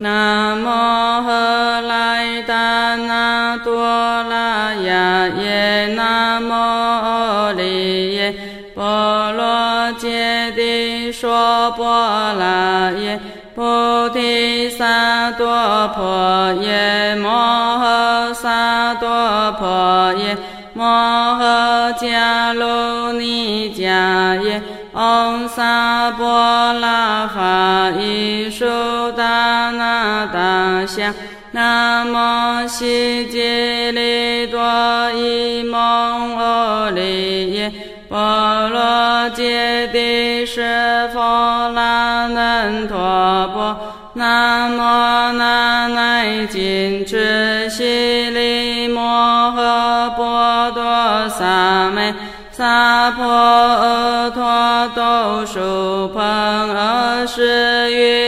[0.00, 0.64] 南无
[1.24, 8.32] 喝来达那多拉雅耶，南无阿利耶
[8.76, 11.84] 波罗揭谛娑婆
[12.34, 13.18] 拉耶，
[13.56, 17.28] 菩提萨埵婆耶，摩
[17.80, 20.38] 诃萨埵婆耶，
[20.74, 20.86] 摩
[21.40, 24.62] 诃迦卢尼迦耶。
[24.94, 28.64] 唵萨婆拉法伊苏
[29.12, 29.22] 达
[30.88, 31.14] 香，
[31.52, 34.58] 南无悉吉利多
[35.12, 35.78] 伊蒙
[36.38, 37.72] 阿利耶，
[38.08, 38.18] 波
[38.72, 42.96] 罗揭谛是佛那难陀
[43.54, 43.76] 婆，
[44.14, 44.78] 南无
[45.38, 49.02] 那乃谨墀悉利摩
[49.54, 52.14] 诃波多萨美。
[52.50, 58.27] 萨婆诃陀多输朋阿世云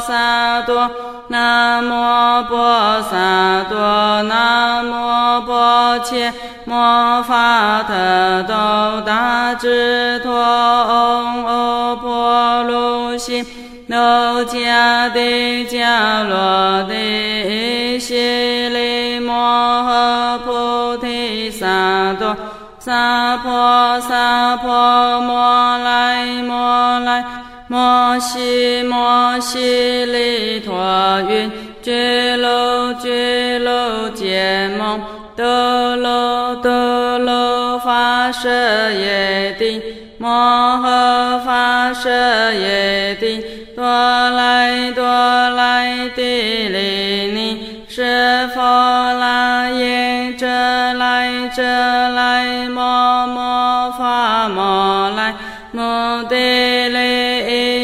[0.00, 0.90] 萨多，
[1.28, 6.32] 南无婆萨多，南无婆伽
[6.64, 13.44] 摩法特多达智陀唵阿婆卢悉
[13.88, 19.34] 罗迦帝迦罗帝悉利摩
[19.82, 21.66] 诃菩提萨
[22.18, 22.34] 埵。
[22.82, 25.36] 萨婆萨婆摩
[27.70, 30.74] 摩西摩西利陀
[31.28, 31.48] 云，
[31.80, 35.00] 觉罗觉罗揭蒙，
[35.36, 38.48] 得罗得罗法舍
[38.90, 39.80] 耶帝，
[40.18, 40.28] 摩
[40.82, 42.10] 诃法舍
[42.54, 43.40] 耶帝，
[43.76, 52.19] 多来多来帝利尼，是佛那耶遮来遮来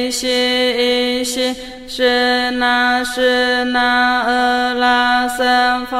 [0.06, 1.52] 利悉悉，
[1.88, 5.96] 是那是那阿拉僧佛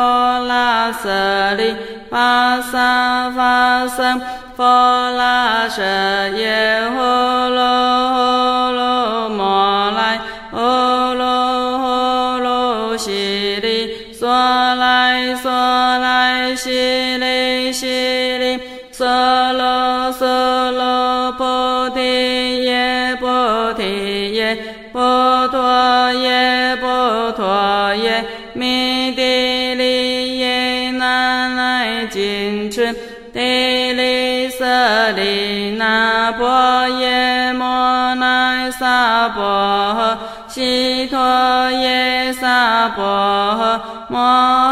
[0.47, 1.75] 拉舍利
[2.09, 4.21] 巴萨法僧
[4.57, 7.59] 佛拉舍耶呼噜
[8.15, 8.19] 呼
[8.79, 10.21] 噜摩来
[10.53, 11.85] 呼噜呼
[12.45, 18.61] 噜悉利娑来娑来悉利悉利
[18.93, 19.05] 娑
[24.35, 24.57] 耶
[24.93, 32.95] 波陀耶波陀耶弥帝利耶那乃谨墀
[33.33, 39.43] 帝利舍利那婆耶摩那萨婆
[39.99, 40.17] 诃。
[40.49, 41.19] 悉陀
[41.73, 43.05] 耶萨婆
[43.61, 44.19] 诃，摩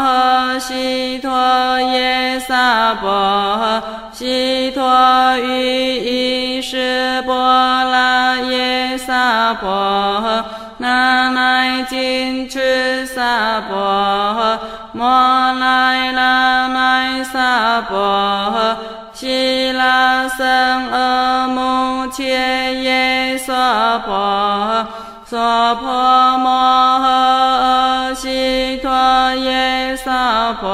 [0.01, 1.29] 诃悉陀
[1.91, 3.11] 耶萨婆
[3.61, 7.35] 诃，悉陀喻意识波
[9.53, 10.43] 婆诃，
[10.77, 13.77] 那乃谨墀萨婆
[14.37, 14.59] 诃，
[14.91, 17.95] 摩来那乃萨婆
[18.55, 18.75] 诃，
[19.13, 20.45] 悉拉僧
[20.91, 22.23] 阿穆切
[22.81, 23.53] 耶娑
[24.05, 24.07] 婆
[24.69, 24.85] 诃。
[25.27, 28.91] 娑婆摩诃悉陀
[29.37, 30.69] 耶萨婆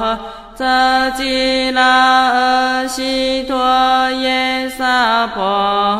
[0.00, 0.18] 诃，
[0.54, 5.42] 则吉那阿悉陀耶萨婆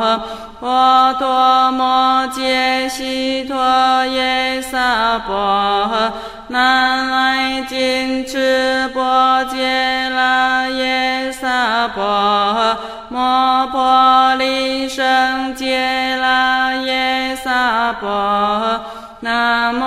[0.01, 0.21] 诃，
[0.61, 3.57] 波陀摩揭悉陀
[4.09, 6.13] 耶萨婆诃，
[6.49, 9.57] 南无金翅波揭
[10.11, 12.77] 那耶萨婆诃，
[13.09, 18.81] 摩婆利胜揭拉耶萨婆诃，
[19.21, 19.81] 南无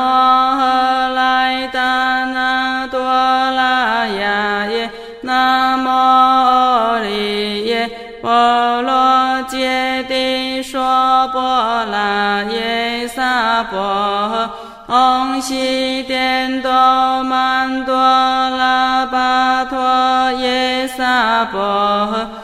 [8.21, 11.41] 波罗揭谛说波
[11.85, 14.73] 罗耶萨婆诃。
[14.85, 16.69] 唵悉殿多
[17.23, 21.59] 曼多拉巴陀耶萨婆
[22.11, 22.42] 诃。